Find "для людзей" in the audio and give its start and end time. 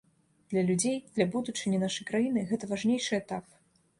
0.53-0.95